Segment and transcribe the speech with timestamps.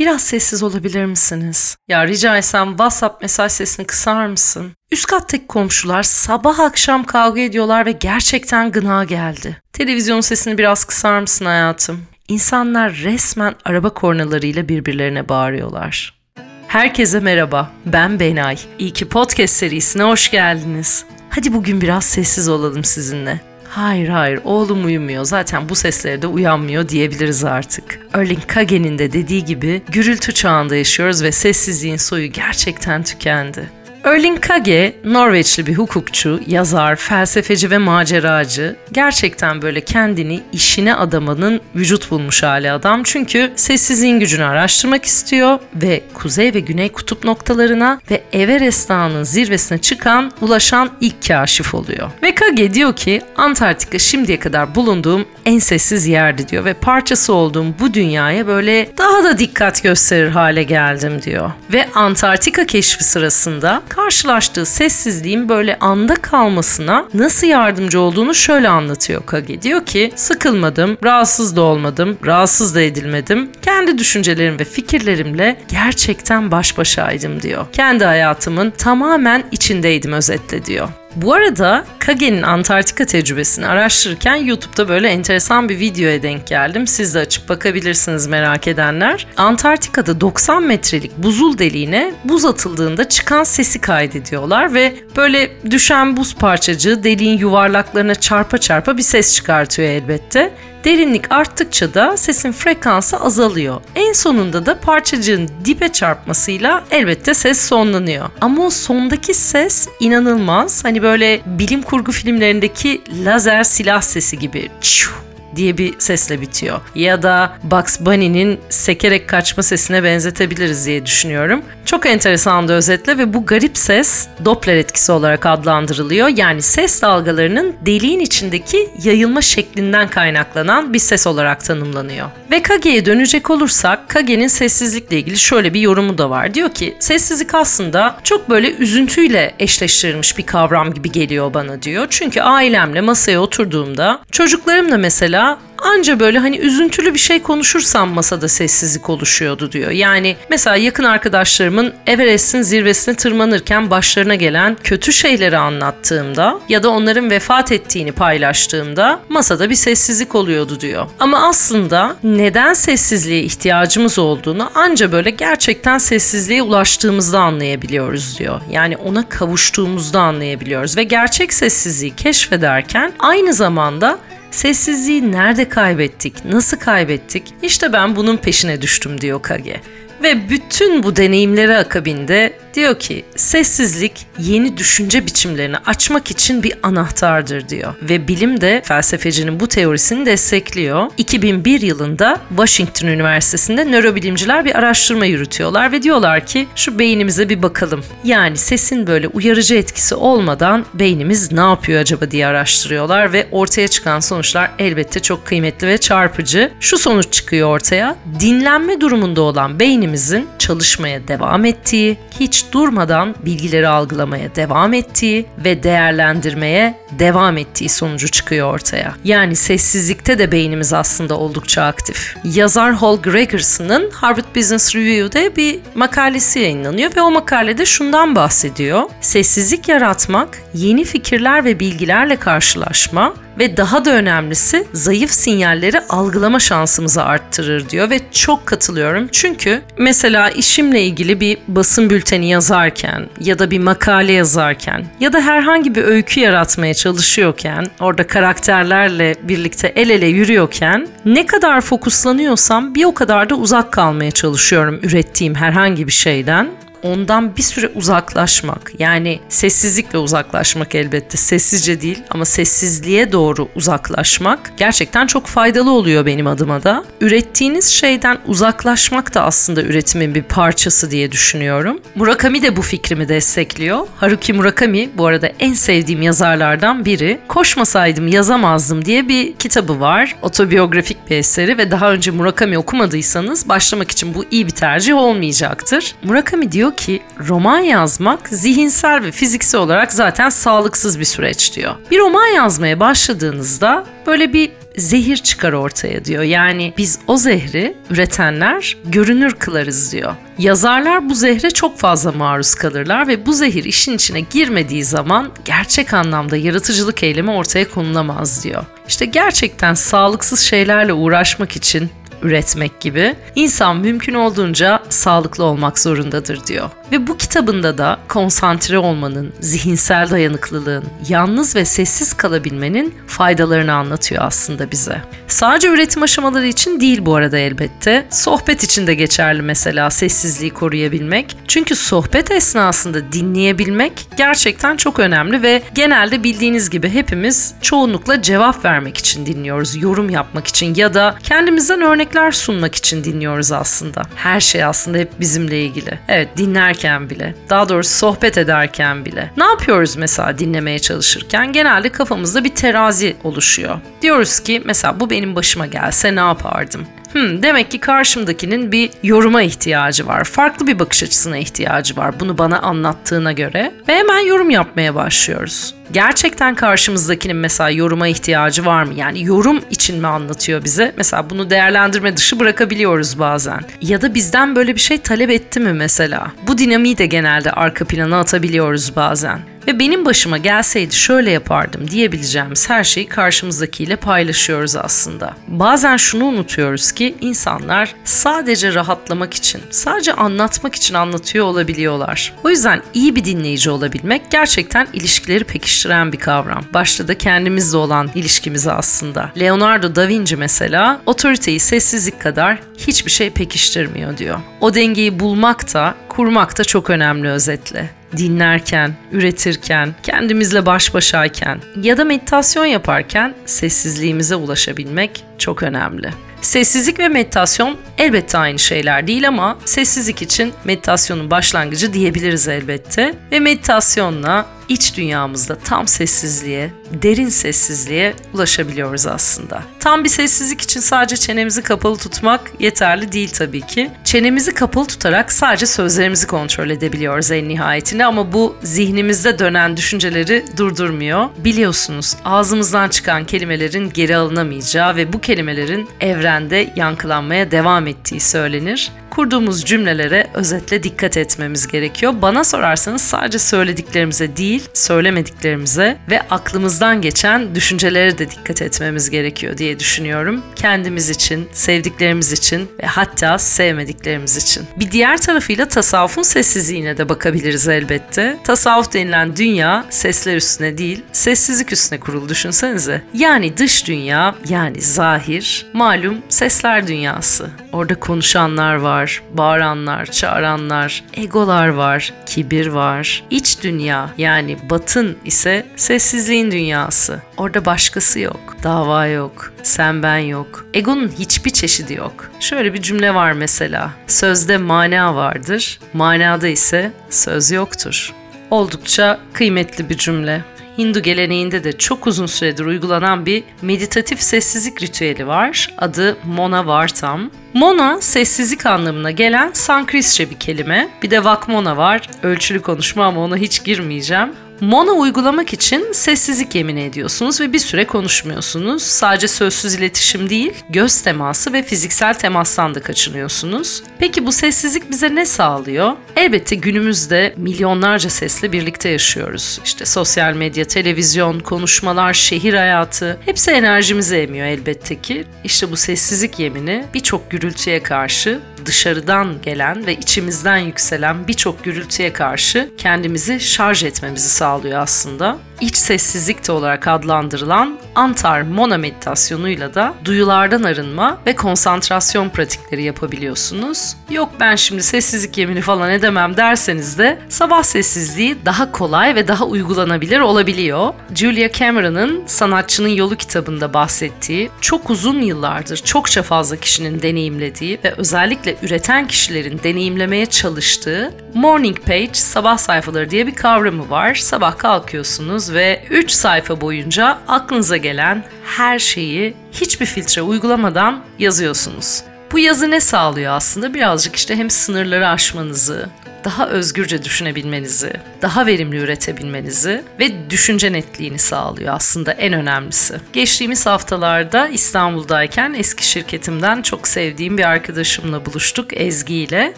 [0.00, 1.76] biraz sessiz olabilir misiniz?
[1.88, 4.72] Ya rica etsem WhatsApp mesaj sesini kısar mısın?
[4.90, 9.62] Üst kattaki komşular sabah akşam kavga ediyorlar ve gerçekten gına geldi.
[9.72, 12.02] Televizyon sesini biraz kısar mısın hayatım?
[12.28, 16.20] İnsanlar resmen araba kornalarıyla birbirlerine bağırıyorlar.
[16.68, 18.58] Herkese merhaba, ben Benay.
[18.78, 21.04] İyi ki podcast serisine hoş geldiniz.
[21.30, 23.49] Hadi bugün biraz sessiz olalım sizinle.
[23.70, 27.98] Hayır hayır oğlum uyumuyor zaten bu seslere de uyanmıyor diyebiliriz artık.
[28.14, 33.79] Erling Kage'nin de dediği gibi gürültü çağında yaşıyoruz ve sessizliğin soyu gerçekten tükendi.
[34.04, 38.76] Erling Kage, Norveçli bir hukukçu, yazar, felsefeci ve maceracı.
[38.92, 43.02] Gerçekten böyle kendini işine adamanın vücut bulmuş hali adam.
[43.02, 49.78] Çünkü sessizliğin gücünü araştırmak istiyor ve kuzey ve güney kutup noktalarına ve Everest Dağı'nın zirvesine
[49.78, 52.10] çıkan, ulaşan ilk kaşif oluyor.
[52.22, 57.66] Ve Kage diyor ki Antarktika şimdiye kadar bulunduğum en sessiz yerdi diyor ve parçası olduğum
[57.80, 61.50] bu dünyaya böyle daha da dikkat gösterir hale geldim diyor.
[61.72, 69.62] Ve Antarktika keşfi sırasında karşılaştığı sessizliğin böyle anda kalmasına nasıl yardımcı olduğunu şöyle anlatıyor Kage.
[69.62, 73.50] Diyor ki sıkılmadım, rahatsız da olmadım, rahatsız da edilmedim.
[73.62, 77.66] Kendi düşüncelerim ve fikirlerimle gerçekten baş başaydım diyor.
[77.72, 80.88] Kendi hayatımın tamamen içindeydim özetle diyor.
[81.16, 86.86] Bu arada Kage'nin Antarktika tecrübesini araştırırken YouTube'da böyle enteresan bir videoya denk geldim.
[86.86, 89.26] Siz de açıp bakabilirsiniz merak edenler.
[89.36, 97.04] Antarktika'da 90 metrelik buzul deliğine buz atıldığında çıkan sesi kaydediyorlar ve böyle düşen buz parçacığı
[97.04, 100.52] deliğin yuvarlaklarına çarpa çarpa bir ses çıkartıyor elbette.
[100.84, 103.80] Derinlik arttıkça da sesin frekansı azalıyor.
[103.94, 108.28] En sonunda da parçacığın dibe çarpmasıyla elbette ses sonlanıyor.
[108.40, 110.84] Ama o sondaki ses inanılmaz.
[110.84, 114.70] Hani böyle bilim kurgu filmlerindeki lazer silah sesi gibi.
[114.80, 116.80] Çiu diye bir sesle bitiyor.
[116.94, 121.62] Ya da Bugs Bunny'nin sekerek kaçma sesine benzetebiliriz diye düşünüyorum.
[121.84, 126.28] Çok enteresan da özetle ve bu garip ses Doppler etkisi olarak adlandırılıyor.
[126.28, 132.26] Yani ses dalgalarının deliğin içindeki yayılma şeklinden kaynaklanan bir ses olarak tanımlanıyor.
[132.50, 136.54] Ve Kage'ye dönecek olursak Kage'nin sessizlikle ilgili şöyle bir yorumu da var.
[136.54, 142.06] Diyor ki sessizlik aslında çok böyle üzüntüyle eşleştirilmiş bir kavram gibi geliyor bana diyor.
[142.10, 145.49] Çünkü ailemle masaya oturduğumda çocuklarımla mesela
[145.82, 149.90] anca böyle hani üzüntülü bir şey konuşursam masada sessizlik oluşuyordu diyor.
[149.90, 157.30] Yani mesela yakın arkadaşlarımın Everest'in zirvesine tırmanırken başlarına gelen kötü şeyleri anlattığımda ya da onların
[157.30, 161.06] vefat ettiğini paylaştığımda masada bir sessizlik oluyordu diyor.
[161.18, 168.60] Ama aslında neden sessizliğe ihtiyacımız olduğunu anca böyle gerçekten sessizliğe ulaştığımızda anlayabiliyoruz diyor.
[168.70, 174.18] Yani ona kavuştuğumuzda anlayabiliyoruz ve gerçek sessizliği keşfederken aynı zamanda
[174.50, 177.42] Sessizliği nerede kaybettik, nasıl kaybettik?
[177.62, 179.80] İşte ben bunun peşine düştüm diyor Kage.
[180.22, 187.68] Ve bütün bu deneyimleri akabinde diyor ki sessizlik yeni düşünce biçimlerini açmak için bir anahtardır
[187.68, 187.94] diyor.
[188.02, 191.06] Ve bilim de felsefecinin bu teorisini destekliyor.
[191.18, 198.04] 2001 yılında Washington Üniversitesi'nde nörobilimciler bir araştırma yürütüyorlar ve diyorlar ki şu beynimize bir bakalım.
[198.24, 204.20] Yani sesin böyle uyarıcı etkisi olmadan beynimiz ne yapıyor acaba diye araştırıyorlar ve ortaya çıkan
[204.20, 206.72] sonuçlar elbette çok kıymetli ve çarpıcı.
[206.80, 208.16] Şu sonuç çıkıyor ortaya.
[208.40, 216.94] Dinlenme durumunda olan beynimizin çalışmaya devam ettiği, hiç durmadan bilgileri algılamaya devam ettiği ve değerlendirmeye
[217.18, 219.14] devam ettiği sonucu çıkıyor ortaya.
[219.24, 222.36] Yani sessizlikte de beynimiz aslında oldukça aktif.
[222.44, 229.02] Yazar Hal Gregerson'ın Harvard Business Review'de bir makalesi yayınlanıyor ve o makalede şundan bahsediyor.
[229.20, 237.22] Sessizlik yaratmak, yeni fikirler ve bilgilerle karşılaşma ve daha da önemlisi zayıf sinyalleri algılama şansımızı
[237.22, 239.28] arttırır diyor ve çok katılıyorum.
[239.32, 245.40] Çünkü mesela işimle ilgili bir basın bülteni yazarken ya da bir makale yazarken ya da
[245.40, 253.04] herhangi bir öykü yaratmaya çalışıyorken orada karakterlerle birlikte el ele yürüyorken ne kadar fokuslanıyorsam bir
[253.04, 256.68] o kadar da uzak kalmaya çalışıyorum ürettiğim herhangi bir şeyden
[257.02, 265.26] ondan bir süre uzaklaşmak yani sessizlikle uzaklaşmak elbette sessizce değil ama sessizliğe doğru uzaklaşmak gerçekten
[265.26, 267.04] çok faydalı oluyor benim adıma da.
[267.20, 272.00] Ürettiğiniz şeyden uzaklaşmak da aslında üretimin bir parçası diye düşünüyorum.
[272.14, 274.06] Murakami de bu fikrimi destekliyor.
[274.16, 277.38] Haruki Murakami bu arada en sevdiğim yazarlardan biri.
[277.48, 280.36] Koşmasaydım yazamazdım diye bir kitabı var.
[280.42, 286.14] Otobiyografik bir eseri ve daha önce Murakami okumadıysanız başlamak için bu iyi bir tercih olmayacaktır.
[286.22, 291.94] Murakami diyor diyor ki roman yazmak zihinsel ve fiziksel olarak zaten sağlıksız bir süreç diyor.
[292.10, 296.42] Bir roman yazmaya başladığınızda böyle bir zehir çıkar ortaya diyor.
[296.42, 300.34] Yani biz o zehri üretenler görünür kılarız diyor.
[300.58, 306.14] Yazarlar bu zehre çok fazla maruz kalırlar ve bu zehir işin içine girmediği zaman gerçek
[306.14, 308.84] anlamda yaratıcılık eylemi ortaya konulamaz diyor.
[309.08, 312.10] İşte gerçekten sağlıksız şeylerle uğraşmak için
[312.42, 316.90] üretmek gibi insan mümkün olduğunca sağlıklı olmak zorundadır diyor.
[317.12, 324.90] Ve bu kitabında da konsantre olmanın, zihinsel dayanıklılığın, yalnız ve sessiz kalabilmenin faydalarını anlatıyor aslında
[324.90, 325.22] bize.
[325.48, 328.26] Sadece üretim aşamaları için değil bu arada elbette.
[328.30, 331.56] Sohbet için de geçerli mesela sessizliği koruyabilmek.
[331.68, 339.18] Çünkü sohbet esnasında dinleyebilmek gerçekten çok önemli ve genelde bildiğiniz gibi hepimiz çoğunlukla cevap vermek
[339.18, 342.00] için dinliyoruz, yorum yapmak için ya da kendimizden
[342.30, 344.22] örnekler sunmak için dinliyoruz aslında.
[344.34, 346.18] Her şey aslında hep bizimle ilgili.
[346.28, 349.50] Evet dinlerken bile, daha doğrusu sohbet ederken bile.
[349.56, 351.72] Ne yapıyoruz mesela dinlemeye çalışırken?
[351.72, 354.00] Genelde kafamızda bir terazi oluşuyor.
[354.22, 357.06] Diyoruz ki mesela bu benim başıma gelse ne yapardım?
[357.32, 360.44] Hmm, demek ki karşımdakinin bir yoruma ihtiyacı var.
[360.44, 363.92] Farklı bir bakış açısına ihtiyacı var bunu bana anlattığına göre.
[364.08, 365.94] Ve hemen yorum yapmaya başlıyoruz.
[366.12, 369.14] Gerçekten karşımızdakinin mesela yoruma ihtiyacı var mı?
[369.14, 371.14] Yani yorum için mi anlatıyor bize?
[371.16, 373.80] Mesela bunu değerlendirme dışı bırakabiliyoruz bazen.
[374.02, 376.52] Ya da bizden böyle bir şey talep etti mi mesela?
[376.66, 379.60] Bu dinamiği de genelde arka plana atabiliyoruz bazen.
[379.86, 385.54] Ve benim başıma gelseydi şöyle yapardım diyebileceğimiz her şeyi karşımızdakiyle paylaşıyoruz aslında.
[385.68, 392.52] Bazen şunu unutuyoruz ki insanlar sadece rahatlamak için, sadece anlatmak için anlatıyor olabiliyorlar.
[392.64, 395.64] O yüzden iyi bir dinleyici olabilmek gerçekten ilişkileri
[396.00, 396.84] pekiştiren bir kavram.
[396.94, 399.52] Başta da kendimizle olan ilişkimizi aslında.
[399.60, 404.58] Leonardo da Vinci mesela otoriteyi sessizlik kadar hiçbir şey pekiştirmiyor diyor.
[404.80, 412.16] O dengeyi bulmak da kurmak da çok önemli özetle dinlerken, üretirken, kendimizle baş başayken ya
[412.16, 416.30] da meditasyon yaparken sessizliğimize ulaşabilmek çok önemli.
[416.60, 423.34] Sessizlik ve meditasyon elbette aynı şeyler değil ama sessizlik için meditasyonun başlangıcı diyebiliriz elbette.
[423.52, 426.92] Ve meditasyonla iç dünyamızda tam sessizliğe,
[427.22, 429.82] derin sessizliğe ulaşabiliyoruz aslında.
[430.00, 434.10] Tam bir sessizlik için sadece çenemizi kapalı tutmak yeterli değil tabii ki.
[434.24, 441.48] Çenemizi kapalı tutarak sadece sözlerimizi kontrol edebiliyoruz en nihayetinde ama bu zihnimizde dönen düşünceleri durdurmuyor.
[441.58, 449.84] Biliyorsunuz ağzımızdan çıkan kelimelerin geri alınamayacağı ve bu kelimelerin evrende yankılanmaya devam ettiği söylenir kurduğumuz
[449.84, 452.34] cümlelere özetle dikkat etmemiz gerekiyor.
[452.42, 459.98] Bana sorarsanız sadece söylediklerimize değil, söylemediklerimize ve aklımızdan geçen düşüncelere de dikkat etmemiz gerekiyor diye
[459.98, 460.62] düşünüyorum.
[460.76, 464.84] Kendimiz için, sevdiklerimiz için ve hatta sevmediklerimiz için.
[464.96, 468.58] Bir diğer tarafıyla tasavvufun sessizliğine de bakabiliriz elbette.
[468.64, 473.22] Tasavvuf denilen dünya sesler üstüne değil, sessizlik üstüne kurulu düşünsenize.
[473.34, 477.70] Yani dış dünya, yani zahir, malum sesler dünyası.
[477.92, 483.42] Orada konuşanlar var, bağıranlar, çağıranlar, egolar var, kibir var.
[483.50, 487.42] İç dünya yani batın ise sessizliğin dünyası.
[487.56, 490.86] Orada başkası yok, dava yok, sen ben yok.
[490.94, 492.50] Egonun hiçbir çeşidi yok.
[492.60, 494.10] Şöyle bir cümle var mesela.
[494.26, 498.32] Sözde mana vardır, manada ise söz yoktur.
[498.70, 500.64] Oldukça kıymetli bir cümle.
[500.98, 505.94] Hindu geleneğinde de çok uzun süredir uygulanan bir meditatif sessizlik ritüeli var.
[505.98, 507.50] Adı Mona Vartam.
[507.74, 511.08] Mona sessizlik anlamına gelen Sanskritçe bir kelime.
[511.22, 512.30] Bir de Vakmona var.
[512.42, 514.52] Ölçülü konuşma ama ona hiç girmeyeceğim.
[514.80, 519.02] Mono uygulamak için sessizlik yemin ediyorsunuz ve bir süre konuşmuyorsunuz.
[519.02, 524.02] Sadece sözsüz iletişim değil, göz teması ve fiziksel temastan da kaçınıyorsunuz.
[524.18, 526.12] Peki bu sessizlik bize ne sağlıyor?
[526.36, 529.80] Elbette günümüzde milyonlarca sesle birlikte yaşıyoruz.
[529.84, 535.44] İşte sosyal medya, televizyon, konuşmalar, şehir hayatı hepsi enerjimizi emiyor elbette ki.
[535.64, 542.90] İşte bu sessizlik yemini birçok gürültüye karşı dışarıdan gelen ve içimizden yükselen birçok gürültüye karşı
[542.98, 550.82] kendimizi şarj etmemizi sağlıyor aslında iç sessizlik de olarak adlandırılan Antar Mona meditasyonuyla da duyulardan
[550.82, 554.16] arınma ve konsantrasyon pratikleri yapabiliyorsunuz.
[554.30, 559.64] Yok ben şimdi sessizlik yemini falan edemem derseniz de sabah sessizliği daha kolay ve daha
[559.64, 561.14] uygulanabilir olabiliyor.
[561.34, 568.76] Julia Cameron'ın Sanatçının Yolu kitabında bahsettiği, çok uzun yıllardır çokça fazla kişinin deneyimlediği ve özellikle
[568.82, 574.34] üreten kişilerin deneyimlemeye çalıştığı morning page sabah sayfaları diye bir kavramı var.
[574.34, 582.22] Sabah kalkıyorsunuz ve 3 sayfa boyunca aklınıza gelen her şeyi hiçbir filtre uygulamadan yazıyorsunuz.
[582.52, 583.94] Bu yazı ne sağlıyor aslında?
[583.94, 586.08] Birazcık işte hem sınırları aşmanızı,
[586.44, 593.14] daha özgürce düşünebilmenizi, daha verimli üretebilmenizi ve düşünce netliğini sağlıyor aslında en önemlisi.
[593.32, 599.74] Geçtiğimiz haftalarda İstanbul'dayken eski şirketimden çok sevdiğim bir arkadaşımla buluştuk Ezgi ile.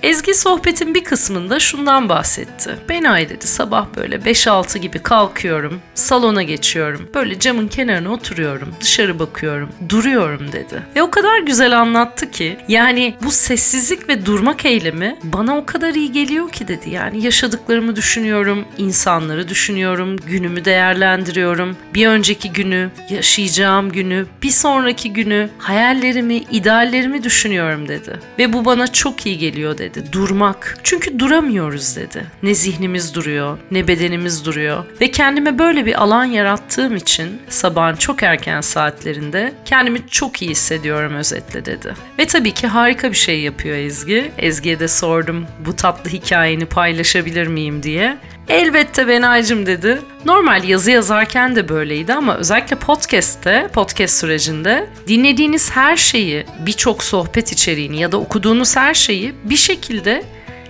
[0.03, 2.77] Ezgi sohbetin bir kısmında şundan bahsetti.
[2.89, 9.19] Ben ay dedi sabah böyle 5-6 gibi kalkıyorum, salona geçiyorum, böyle camın kenarına oturuyorum, dışarı
[9.19, 10.83] bakıyorum, duruyorum dedi.
[10.97, 15.95] Ve o kadar güzel anlattı ki yani bu sessizlik ve durmak eylemi bana o kadar
[15.95, 16.91] iyi geliyor ki dedi.
[16.91, 21.77] Yani yaşadıklarımı düşünüyorum, insanları düşünüyorum, günümü değerlendiriyorum.
[21.95, 28.21] Bir önceki günü, yaşayacağım günü, bir sonraki günü, hayallerimi, ideallerimi düşünüyorum dedi.
[28.39, 30.05] Ve bu bana çok iyi geliyor dedi.
[30.13, 30.79] Durmak.
[30.83, 32.25] Çünkü duramıyoruz dedi.
[32.43, 34.85] Ne zihnimiz duruyor, ne bedenimiz duruyor.
[35.01, 41.15] Ve kendime böyle bir alan yarattığım için sabahın çok erken saatlerinde kendimi çok iyi hissediyorum
[41.15, 41.95] özetle dedi.
[42.19, 44.33] Ve tabii ki harika bir şey yapıyor Ezgi.
[44.39, 48.17] Ezgi'ye de sordum bu tatlı hikayeni paylaşabilir miyim diye.
[48.49, 49.99] Elbette Benaycım dedi.
[50.25, 57.53] Normal yazı yazarken de böyleydi ama özellikle podcast'te, podcast sürecinde dinlediğiniz her şeyi, birçok sohbet
[57.53, 60.25] içeriğini ya da okuduğunuz her şeyi bir şekilde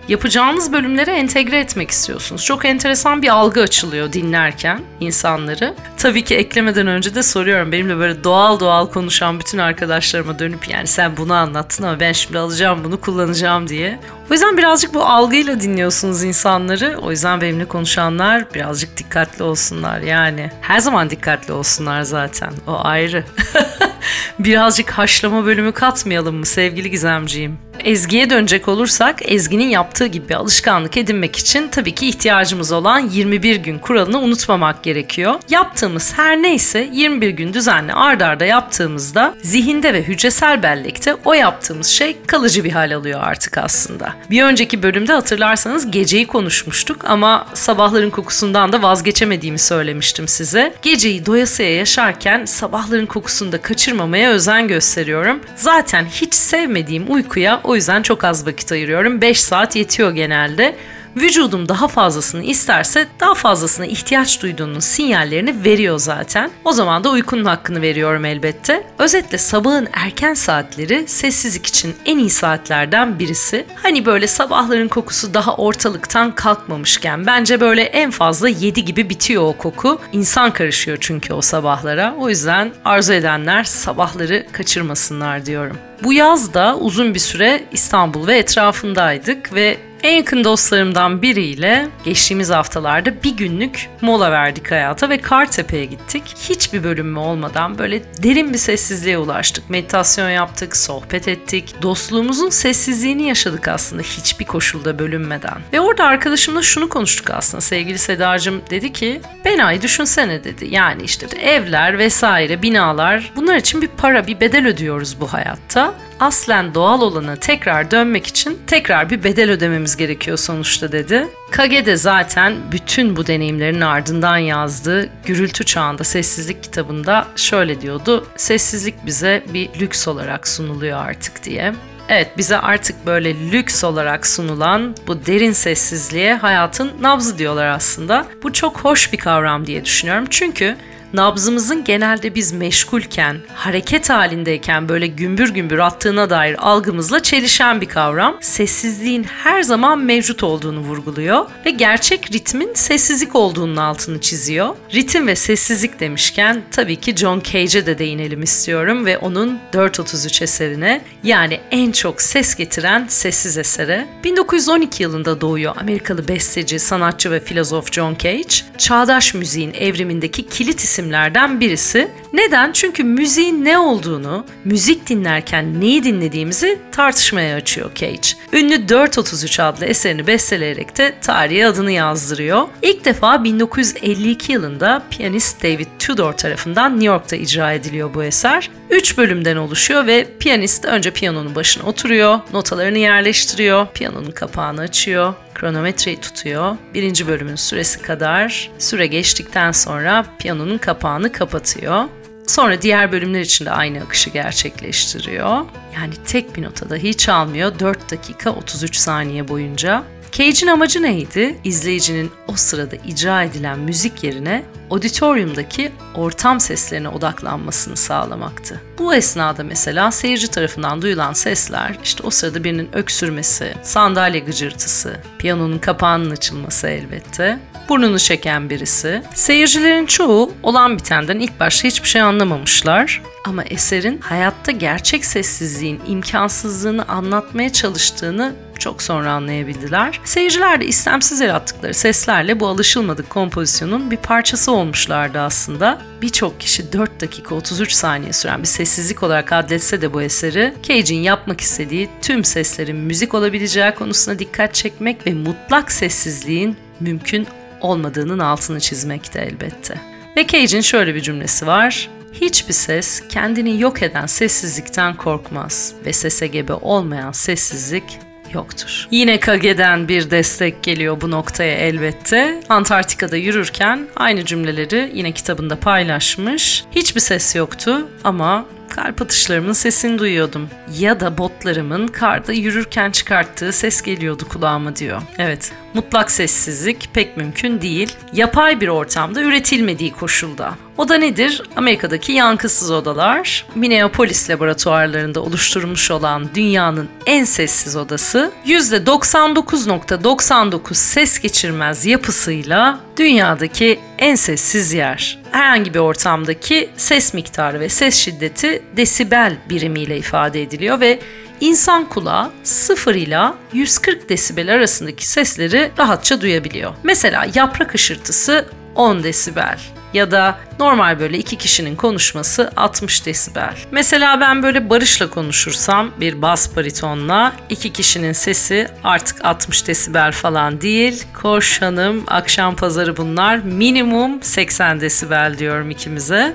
[0.08, 2.44] yapacağınız bölümlere entegre etmek istiyorsunuz.
[2.44, 5.74] Çok enteresan bir algı açılıyor dinlerken insanları.
[5.96, 7.72] Tabii ki eklemeden önce de soruyorum.
[7.72, 12.38] Benimle böyle doğal doğal konuşan bütün arkadaşlarıma dönüp yani sen bunu anlattın ama ben şimdi
[12.38, 13.98] alacağım bunu kullanacağım diye.
[14.30, 16.98] O yüzden birazcık bu algıyla dinliyorsunuz insanları.
[17.02, 20.50] O yüzden benimle konuşanlar birazcık dikkatli olsunlar yani.
[20.60, 22.52] Her zaman dikkatli olsunlar zaten.
[22.66, 23.24] O ayrı.
[24.38, 27.58] birazcık haşlama bölümü katmayalım mı sevgili Gizemciğim?
[27.84, 33.78] Ezgi'ye dönecek olursak Ezgi'nin yaptığı gibi alışkanlık edinmek için tabii ki ihtiyacımız olan 21 gün
[33.78, 35.34] kuralını unutmamak gerekiyor.
[35.50, 41.86] Yaptığımız her neyse 21 gün düzenli ardarda arda yaptığımızda zihinde ve hücresel bellekte o yaptığımız
[41.86, 44.14] şey kalıcı bir hal alıyor artık aslında.
[44.30, 50.74] Bir önceki bölümde hatırlarsanız geceyi konuşmuştuk ama sabahların kokusundan da vazgeçemediğimi söylemiştim size.
[50.82, 55.40] Geceyi doyasıya yaşarken sabahların kokusunu da kaçırmamaya özen gösteriyorum.
[55.56, 59.20] Zaten hiç sevmediğim uykuya o yüzden çok az vakit ayırıyorum.
[59.20, 60.76] 5 saat yetiyor genelde.
[61.16, 66.50] Vücudum daha fazlasını isterse daha fazlasına ihtiyaç duyduğunun sinyallerini veriyor zaten.
[66.64, 68.86] O zaman da uykunun hakkını veriyorum elbette.
[68.98, 73.66] Özetle sabahın erken saatleri sessizlik için en iyi saatlerden birisi.
[73.74, 79.52] Hani böyle sabahların kokusu daha ortalıktan kalkmamışken bence böyle en fazla 7 gibi bitiyor o
[79.52, 80.00] koku.
[80.12, 82.14] İnsan karışıyor çünkü o sabahlara.
[82.18, 85.78] O yüzden arzu edenler sabahları kaçırmasınlar diyorum.
[86.02, 92.50] Bu yaz da uzun bir süre İstanbul ve etrafındaydık ve en yakın dostlarımdan biriyle geçtiğimiz
[92.50, 96.22] haftalarda bir günlük mola verdik hayata ve Kartepe'ye gittik.
[96.48, 99.70] Hiçbir bölünme olmadan böyle derin bir sessizliğe ulaştık.
[99.70, 101.74] Meditasyon yaptık, sohbet ettik.
[101.82, 105.58] Dostluğumuzun sessizliğini yaşadık aslında hiçbir koşulda bölünmeden.
[105.72, 107.60] Ve orada arkadaşımla şunu konuştuk aslında.
[107.60, 110.66] Sevgili Sedacığım dedi ki Benay düşünsene dedi.
[110.70, 116.74] Yani işte evler vesaire binalar bunlar için bir para bir bedel ödüyoruz bu hayatta aslen
[116.74, 121.28] doğal olanı tekrar dönmek için tekrar bir bedel ödememiz gerekiyor sonuçta dedi.
[121.50, 128.26] Kage de zaten bütün bu deneyimlerin ardından yazdığı Gürültü Çağında Sessizlik kitabında şöyle diyordu.
[128.36, 131.74] Sessizlik bize bir lüks olarak sunuluyor artık diye.
[132.08, 138.26] Evet bize artık böyle lüks olarak sunulan bu derin sessizliğe hayatın nabzı diyorlar aslında.
[138.42, 140.24] Bu çok hoş bir kavram diye düşünüyorum.
[140.30, 140.76] Çünkü
[141.12, 148.36] nabzımızın genelde biz meşgulken, hareket halindeyken böyle gümbür gümbür attığına dair algımızla çelişen bir kavram.
[148.40, 154.76] Sessizliğin her zaman mevcut olduğunu vurguluyor ve gerçek ritmin sessizlik olduğunun altını çiziyor.
[154.94, 161.04] Ritim ve sessizlik demişken tabii ki John Cage'e de değinelim istiyorum ve onun 433 eserine
[161.24, 164.08] yani en çok ses getiren sessiz esere.
[164.24, 168.54] 1912 yılında doğuyor Amerikalı besteci, sanatçı ve filozof John Cage.
[168.78, 172.08] Çağdaş müziğin evrimindeki kilit isim isimlerden birisi.
[172.32, 172.72] Neden?
[172.72, 178.28] Çünkü müziğin ne olduğunu, müzik dinlerken neyi dinlediğimizi tartışmaya açıyor Cage.
[178.52, 182.68] Ünlü 433 adlı eserini besteleyerek de tarihe adını yazdırıyor.
[182.82, 188.70] İlk defa 1952 yılında piyanist David Tudor tarafından New York'ta icra ediliyor bu eser.
[188.90, 196.20] 3 bölümden oluşuyor ve piyanist önce piyanonun başına oturuyor, notalarını yerleştiriyor, piyanonun kapağını açıyor, kronometreyi
[196.20, 196.76] tutuyor.
[196.94, 202.04] Birinci bölümün süresi kadar süre geçtikten sonra piyanonun kapağını kapatıyor.
[202.46, 205.66] Sonra diğer bölümler için de aynı akışı gerçekleştiriyor.
[205.94, 210.04] Yani tek bir notada hiç almıyor 4 dakika 33 saniye boyunca.
[210.32, 211.56] Cage'in amacı neydi?
[211.64, 218.80] İzleyicinin o sırada icra edilen müzik yerine auditoriumdaki ortam seslerine odaklanmasını sağlamaktı.
[218.98, 225.78] Bu esnada mesela seyirci tarafından duyulan sesler, işte o sırada birinin öksürmesi, sandalye gıcırtısı, piyanonun
[225.78, 227.58] kapağının açılması elbette,
[227.88, 229.22] burnunu çeken birisi.
[229.34, 233.22] Seyircilerin çoğu olan bitenden ilk başta hiçbir şey anlamamışlar.
[233.44, 240.20] Ama eserin hayatta gerçek sessizliğin imkansızlığını anlatmaya çalıştığını çok sonra anlayabildiler.
[240.24, 245.98] Seyirciler de istemsiz yarattıkları seslerle bu alışılmadık kompozisyonun bir parçası olmuşlardı aslında.
[246.22, 251.20] Birçok kişi 4 dakika 33 saniye süren bir sessizlik olarak adletse de bu eseri, Cage'in
[251.20, 257.46] yapmak istediği tüm seslerin müzik olabileceği konusuna dikkat çekmek ve mutlak sessizliğin mümkün
[257.82, 259.94] olmadığının altını çizmekte elbette.
[260.36, 262.08] Ve Cage'in şöyle bir cümlesi var.
[262.32, 268.18] Hiçbir ses kendini yok eden sessizlikten korkmaz ve sese gebe olmayan sessizlik
[268.54, 269.08] yoktur.
[269.10, 272.60] Yine Kage'den bir destek geliyor bu noktaya elbette.
[272.68, 276.84] Antarktika'da yürürken aynı cümleleri yine kitabında paylaşmış.
[276.92, 280.68] Hiçbir ses yoktu ama kalp atışlarımın sesini duyuyordum.
[280.98, 285.22] Ya da botlarımın karda yürürken çıkarttığı ses geliyordu kulağıma diyor.
[285.38, 288.16] Evet, mutlak sessizlik pek mümkün değil.
[288.32, 290.74] Yapay bir ortamda üretilmediği koşulda.
[290.98, 291.62] O da nedir?
[291.76, 303.00] Amerika'daki yankısız odalar, Minneapolis laboratuvarlarında oluşturmuş olan dünyanın en sessiz odası, %99.99 ses geçirmez yapısıyla
[303.16, 305.38] dünyadaki en sessiz yer.
[305.50, 311.18] Herhangi bir ortamdaki ses miktarı ve ses şiddeti desibel birimiyle ifade ediliyor ve
[311.60, 316.92] insan kulağı 0 ila 140 desibel arasındaki sesleri rahatça duyabiliyor.
[317.02, 319.78] Mesela yaprak ışırtısı 10 desibel
[320.14, 323.74] ya da normal böyle iki kişinin konuşması 60 desibel.
[323.90, 330.80] Mesela ben böyle Barış'la konuşursam bir bas baritonla iki kişinin sesi artık 60 desibel falan
[330.80, 331.24] değil.
[331.42, 336.54] Koş hanım, akşam pazarı bunlar minimum 80 desibel diyorum ikimize.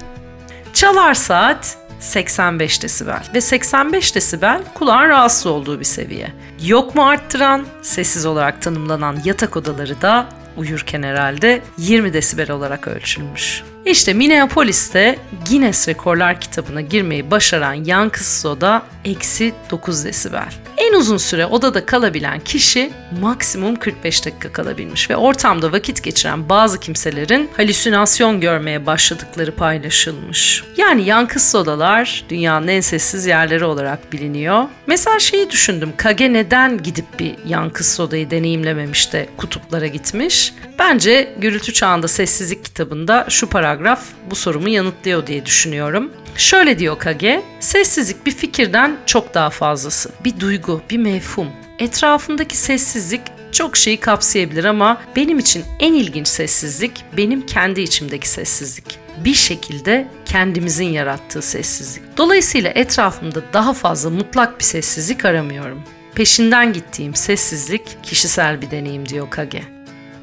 [0.73, 6.31] Çalar saat 85 desibel ve 85 desibel kulağın rahatsız olduğu bir seviye.
[6.65, 10.25] Yok mu arttıran, sessiz olarak tanımlanan yatak odaları da
[10.57, 13.63] uyurken herhalde 20 desibel olarak ölçülmüş.
[13.85, 20.53] İşte Minneapolis'te Guinness Rekorlar kitabına girmeyi başaran yankısız oda eksi 9 desibel.
[20.77, 26.79] En uzun süre odada kalabilen kişi maksimum 45 dakika kalabilmiş ve ortamda vakit geçiren bazı
[26.79, 30.63] kimselerin halüsinasyon görmeye başladıkları paylaşılmış.
[30.77, 34.63] Yani yankısız odalar dünyanın en sessiz yerleri olarak biliniyor.
[34.87, 35.93] Mesela şeyi düşündüm.
[35.97, 40.53] Kage neden gidip bir yankısız odayı deneyimlememiş de kutuplara gitmiş?
[40.79, 46.11] Bence Gürültü Çağında Sessizlik kitabında şu paragraf bu sorumu yanıtlıyor diye düşünüyorum.
[46.37, 50.11] Şöyle diyor Kage, sessizlik bir fikirden çok daha fazlası.
[50.23, 51.47] Bir duygu, bir mefhum.
[51.79, 53.21] Etrafındaki sessizlik
[53.51, 58.99] çok şeyi kapsayabilir ama benim için en ilginç sessizlik benim kendi içimdeki sessizlik.
[59.23, 62.03] Bir şekilde kendimizin yarattığı sessizlik.
[62.17, 65.83] Dolayısıyla etrafımda daha fazla mutlak bir sessizlik aramıyorum.
[66.15, 69.76] Peşinden gittiğim sessizlik kişisel bir deneyim diyor Kage.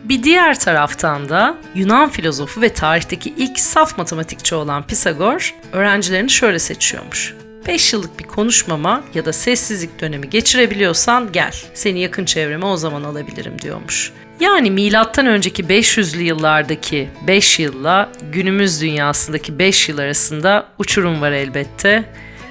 [0.04, 6.58] Bir diğer taraftan da Yunan filozofu ve tarihteki ilk saf matematikçi olan Pisagor öğrencilerini şöyle
[6.58, 7.34] seçiyormuş.
[7.66, 11.54] 5 yıllık bir konuşmama ya da sessizlik dönemi geçirebiliyorsan gel.
[11.74, 14.12] Seni yakın çevreme o zaman alabilirim diyormuş.
[14.40, 22.04] Yani milattan önceki 500'lü yıllardaki 5 yılla günümüz dünyasındaki 5 yıl arasında uçurum var elbette.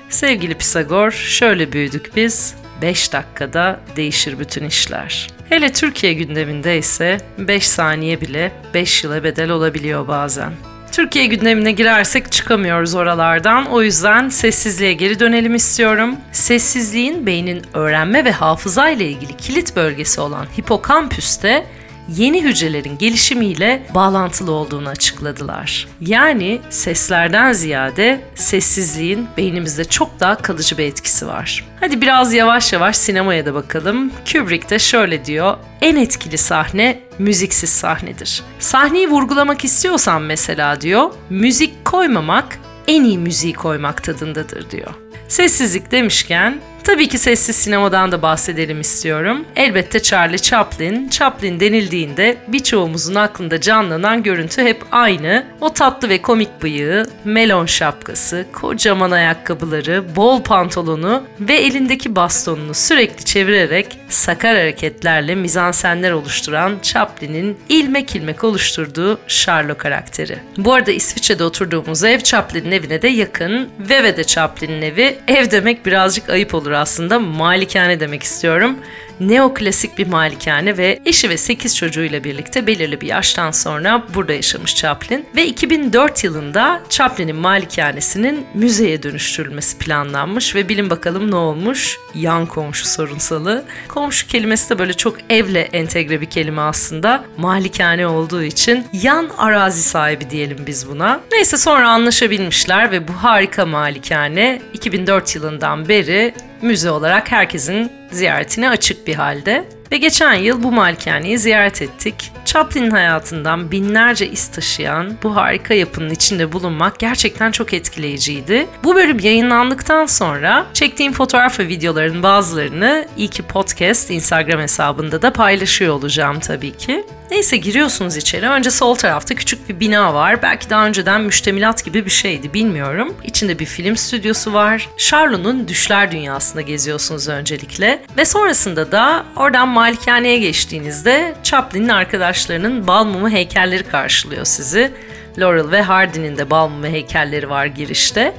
[0.10, 2.56] Sevgili Pisagor, şöyle büyüdük biz.
[2.84, 5.28] 5 dakikada değişir bütün işler.
[5.50, 10.52] Hele Türkiye gündeminde ise 5 saniye bile 5 yıla bedel olabiliyor bazen.
[10.92, 13.66] Türkiye gündemine girersek çıkamıyoruz oralardan.
[13.66, 16.16] O yüzden sessizliğe geri dönelim istiyorum.
[16.32, 21.66] Sessizliğin beynin öğrenme ve hafıza ile ilgili kilit bölgesi olan hipokampüste
[22.10, 25.88] yeni hücrelerin gelişimiyle bağlantılı olduğunu açıkladılar.
[26.02, 31.66] Yani seslerden ziyade sessizliğin beynimizde çok daha kalıcı bir etkisi var.
[31.80, 34.12] Hadi biraz yavaş yavaş sinemaya da bakalım.
[34.32, 35.58] Kubrick de şöyle diyor.
[35.82, 38.44] En etkili sahne müziksiz sahnedir.
[38.60, 44.92] Sahneyi vurgulamak istiyorsan mesela diyor, müzik koymamak en iyi müziği koymak tadındadır diyor.
[45.28, 49.46] Sessizlik demişken Tabii ki sessiz sinemadan da bahsedelim istiyorum.
[49.56, 51.10] Elbette Charlie Chaplin.
[51.10, 55.46] Chaplin denildiğinde birçoğumuzun aklında canlanan görüntü hep aynı.
[55.62, 63.26] O tatlı ve komik bıyığı, melon şapkası, kocaman ayakkabıları, bol pantolonu ve elindeki bastonunu sürekli
[63.26, 70.38] çevirerek sakar hareketlerle mizansenler oluşturan Chaplin'in ilmek ilmek oluşturduğu Charlo karakteri.
[70.58, 73.70] Bu arada İsviçre'de oturduğumuz ev Chaplin'in evine de yakın.
[73.80, 75.18] Veve de Chaplin'in evi.
[75.28, 77.20] Ev demek birazcık ayıp olur aslında.
[77.20, 78.78] Malikane demek istiyorum.
[79.20, 84.76] Neoklasik bir malikane ve eşi ve 8 çocuğuyla birlikte belirli bir yaştan sonra burada yaşamış
[84.76, 85.26] Chaplin.
[85.36, 91.98] Ve 2004 yılında Chaplin'in malikanesinin müzeye dönüştürülmesi planlanmış ve bilin bakalım ne olmuş?
[92.16, 93.64] Yan komşu sorunsalı.
[93.88, 97.24] Komşu kelimesi de böyle çok evle entegre bir kelime aslında.
[97.38, 101.20] Malikane olduğu için yan arazi sahibi diyelim biz buna.
[101.32, 109.08] Neyse sonra anlaşabilmişler ve bu harika malikane 2004 yılından beri müze olarak herkesin ziyaretine açık
[109.08, 109.66] bir halde.
[109.92, 112.32] Ve geçen yıl bu malikaneyi ziyaret ettik.
[112.46, 118.68] Chaplin'in hayatından binlerce iz taşıyan bu harika yapının içinde bulunmak gerçekten çok etkileyiciydi.
[118.84, 125.34] Bu bölüm yayınlandıktan sonra çektiğim fotoğraf ve videoların bazılarını iyi ki podcast Instagram hesabında da
[125.34, 127.04] paylaşıyor olacağım tabii ki.
[127.32, 128.50] Neyse giriyorsunuz içeri.
[128.50, 130.42] Önce sol tarafta küçük bir bina var.
[130.42, 133.16] Belki daha önceden müştemilat gibi bir şeydi bilmiyorum.
[133.24, 134.90] İçinde bir film stüdyosu var.
[134.98, 138.02] Charlot'un düşler dünyasında geziyorsunuz öncelikle.
[138.18, 144.92] Ve sonrasında da oradan malikaneye geçtiğinizde Chaplin'in arkadaşlarının bal heykelleri karşılıyor sizi.
[145.38, 148.34] Laurel ve Hardy'nin de bal mumu heykelleri var girişte.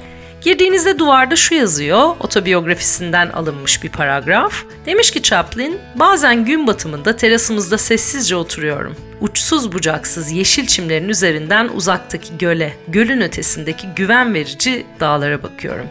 [0.45, 4.63] Girdiğinizde duvarda şu yazıyor, otobiyografisinden alınmış bir paragraf.
[4.85, 8.95] Demiş ki Chaplin, bazen gün batımında terasımızda sessizce oturuyorum.
[9.21, 15.87] Uçsuz bucaksız yeşil çimlerin üzerinden uzaktaki göle, gölün ötesindeki güven verici dağlara bakıyorum.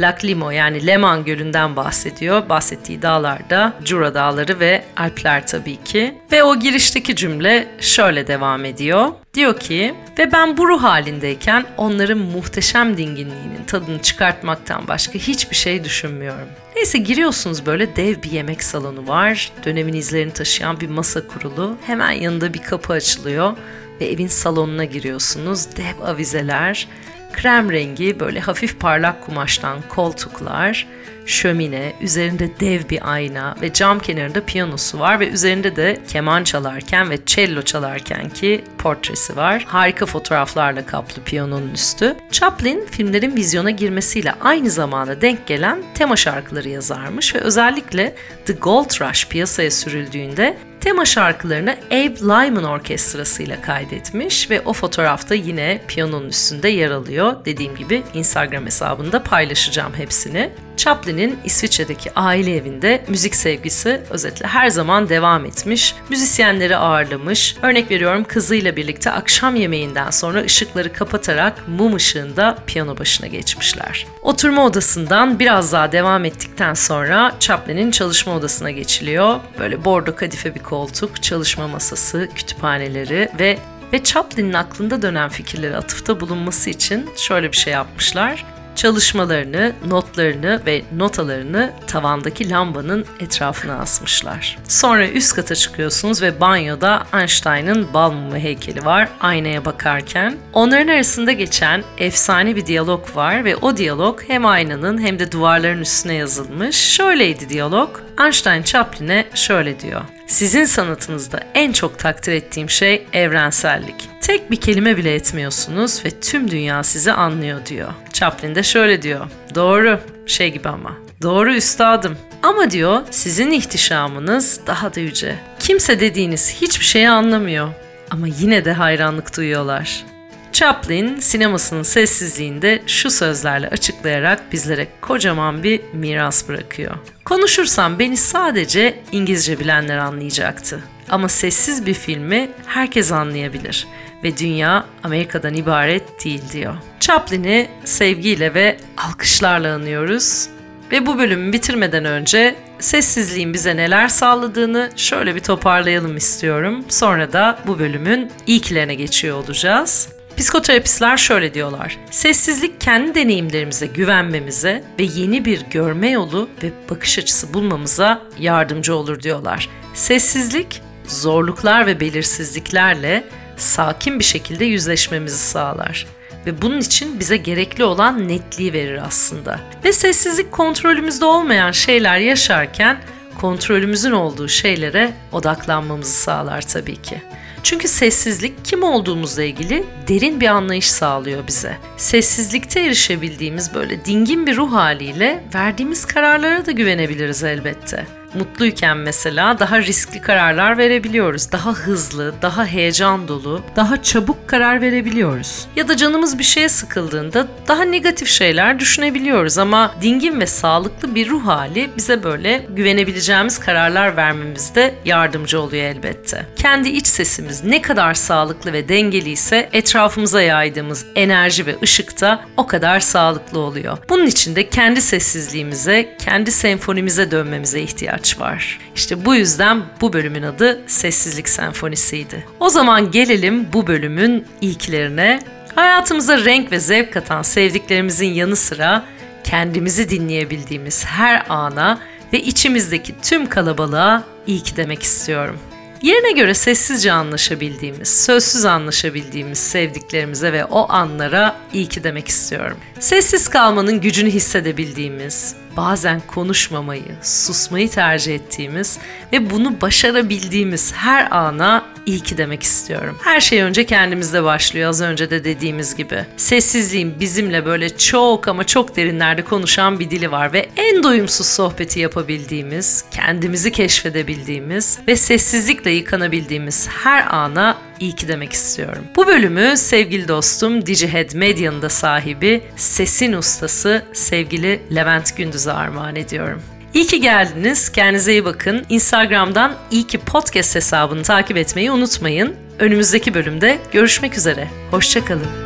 [0.00, 2.48] Lac Limo yani Leman Gölü'nden bahsediyor.
[2.48, 6.14] Bahsettiği dağlarda Jura Dağları ve Alpler tabii ki.
[6.32, 9.08] Ve o girişteki cümle şöyle devam ediyor.
[9.34, 15.84] Diyor ki ve ben bu ruh halindeyken onların muhteşem dinginliğinin tadını çıkartmaktan başka hiçbir şey
[15.84, 16.48] düşünmüyorum.
[16.76, 19.52] Neyse giriyorsunuz böyle dev bir yemek salonu var.
[19.64, 21.76] Dönemin izlerini taşıyan bir masa kurulu.
[21.86, 23.56] Hemen yanında bir kapı açılıyor
[24.00, 25.76] ve evin salonuna giriyorsunuz.
[25.76, 26.88] Dev avizeler,
[27.32, 30.86] krem rengi böyle hafif parlak kumaştan koltuklar,
[31.26, 37.10] şömine, üzerinde dev bir ayna ve cam kenarında piyanosu var ve üzerinde de keman çalarken
[37.10, 39.64] ve cello çalarken ki portresi var.
[39.68, 42.16] Harika fotoğraflarla kaplı piyanonun üstü.
[42.32, 48.14] Chaplin filmlerin vizyona girmesiyle aynı zamana denk gelen tema şarkıları yazarmış ve özellikle
[48.46, 50.56] The Gold Rush piyasaya sürüldüğünde
[50.86, 57.36] tema şarkılarını Abe Lyman Orkestrası ile kaydetmiş ve o fotoğrafta yine piyanonun üstünde yer alıyor.
[57.44, 60.50] Dediğim gibi Instagram hesabında paylaşacağım hepsini.
[60.76, 65.94] Chaplin'in İsviçre'deki aile evinde müzik sevgisi özetle her zaman devam etmiş.
[66.08, 67.56] Müzisyenleri ağırlamış.
[67.62, 74.06] Örnek veriyorum kızıyla birlikte akşam yemeğinden sonra ışıkları kapatarak mum ışığında piyano başına geçmişler.
[74.22, 79.40] Oturma odasından biraz daha devam ettikten sonra Chaplin'in çalışma odasına geçiliyor.
[79.58, 83.58] Böyle bordo kadife bir koltuk, çalışma masası, kütüphaneleri ve
[83.92, 88.44] ve Chaplin'in aklında dönen fikirleri atıfta bulunması için şöyle bir şey yapmışlar
[88.76, 94.58] çalışmalarını, notlarını ve notalarını tavandaki lambanın etrafına asmışlar.
[94.68, 100.36] Sonra üst kata çıkıyorsunuz ve banyoda Einstein'ın bal mumu heykeli var aynaya bakarken.
[100.52, 105.80] Onların arasında geçen efsane bir diyalog var ve o diyalog hem aynanın hem de duvarların
[105.80, 106.76] üstüne yazılmış.
[106.76, 108.00] Şöyleydi diyalog.
[108.20, 110.02] Einstein Chaplin'e şöyle diyor.
[110.26, 114.08] Sizin sanatınızda en çok takdir ettiğim şey evrensellik.
[114.20, 117.88] Tek bir kelime bile etmiyorsunuz ve tüm dünya sizi anlıyor diyor.
[118.16, 119.26] Chaplin de şöyle diyor.
[119.54, 120.96] Doğru, şey gibi ama.
[121.22, 122.18] Doğru üstadım.
[122.42, 125.38] Ama diyor sizin ihtişamınız daha da yüce.
[125.58, 127.68] Kimse dediğiniz hiçbir şeyi anlamıyor.
[128.10, 130.04] Ama yine de hayranlık duyuyorlar.
[130.52, 136.94] Chaplin sinemasının sessizliğinde şu sözlerle açıklayarak bizlere kocaman bir miras bırakıyor.
[137.24, 140.80] Konuşursam beni sadece İngilizce bilenler anlayacaktı.
[141.10, 143.86] Ama sessiz bir filmi herkes anlayabilir
[144.24, 146.74] ve dünya Amerika'dan ibaret değil diyor.
[147.00, 150.48] Chaplin'i sevgiyle ve alkışlarla anıyoruz.
[150.92, 156.84] Ve bu bölümü bitirmeden önce sessizliğin bize neler sağladığını şöyle bir toparlayalım istiyorum.
[156.88, 160.08] Sonra da bu bölümün ilklerine geçiyor olacağız.
[160.36, 161.98] Psikoterapistler şöyle diyorlar.
[162.10, 169.22] Sessizlik kendi deneyimlerimize güvenmemize ve yeni bir görme yolu ve bakış açısı bulmamıza yardımcı olur
[169.22, 169.68] diyorlar.
[169.94, 173.24] Sessizlik zorluklar ve belirsizliklerle
[173.56, 176.06] sakin bir şekilde yüzleşmemizi sağlar
[176.46, 179.60] ve bunun için bize gerekli olan netliği verir aslında.
[179.84, 182.96] Ve sessizlik kontrolümüzde olmayan şeyler yaşarken
[183.40, 187.22] kontrolümüzün olduğu şeylere odaklanmamızı sağlar tabii ki.
[187.62, 191.76] Çünkü sessizlik kim olduğumuzla ilgili derin bir anlayış sağlıyor bize.
[191.96, 198.06] Sessizlikte erişebildiğimiz böyle dingin bir ruh haliyle verdiğimiz kararlara da güvenebiliriz elbette.
[198.36, 201.52] Mutluyken mesela daha riskli kararlar verebiliyoruz.
[201.52, 205.66] Daha hızlı, daha heyecan dolu, daha çabuk karar verebiliyoruz.
[205.76, 211.28] Ya da canımız bir şeye sıkıldığında daha negatif şeyler düşünebiliyoruz ama dingin ve sağlıklı bir
[211.28, 216.46] ruh hali bize böyle güvenebileceğimiz kararlar vermemizde yardımcı oluyor elbette.
[216.56, 222.40] Kendi iç sesimiz ne kadar sağlıklı ve dengeli ise etrafımıza yaydığımız enerji ve ışık da
[222.56, 223.98] o kadar sağlıklı oluyor.
[224.08, 227.82] Bunun için de kendi sessizliğimize, kendi senfonimize dönmemize
[228.26, 228.78] ihtiyaç var.
[228.94, 232.46] İşte bu yüzden bu bölümün adı Sessizlik Senfonisiydi.
[232.60, 235.40] O zaman gelelim bu bölümün ilklerine.
[235.74, 239.04] Hayatımıza renk ve zevk katan sevdiklerimizin yanı sıra
[239.44, 241.98] kendimizi dinleyebildiğimiz her ana
[242.32, 245.58] ve içimizdeki tüm kalabalığa iyi ki demek istiyorum.
[246.02, 252.76] Yerine göre sessizce anlaşabildiğimiz, sözsüz anlaşabildiğimiz sevdiklerimize ve o anlara iyi ki demek istiyorum.
[253.00, 258.98] Sessiz kalmanın gücünü hissedebildiğimiz, bazen konuşmamayı, susmayı tercih ettiğimiz
[259.32, 263.18] ve bunu başarabildiğimiz her ana iyi ki demek istiyorum.
[263.22, 266.24] Her şey önce kendimizde başlıyor az önce de dediğimiz gibi.
[266.36, 272.00] Sessizliğin bizimle böyle çok ama çok derinlerde konuşan bir dili var ve en doyumsuz sohbeti
[272.00, 279.04] yapabildiğimiz, kendimizi keşfedebildiğimiz ve sessizlikle yıkanabildiğimiz her ana iyi ki demek istiyorum.
[279.16, 286.62] Bu bölümü sevgili dostum Digihead Medya'nın da sahibi, sesin ustası sevgili Levent Gündüz'e armağan ediyorum.
[286.96, 287.92] İyi ki geldiniz.
[287.92, 288.86] Kendinize iyi bakın.
[288.88, 292.56] Instagram'dan iyi ki podcast hesabını takip etmeyi unutmayın.
[292.78, 294.68] Önümüzdeki bölümde görüşmek üzere.
[294.90, 295.65] Hoşçakalın.